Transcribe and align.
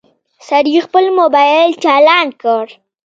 سړي 0.47 0.75
خپل 0.85 1.05
موبايل 1.19 1.69
چالان 1.83 2.27
کړ. 2.41 2.65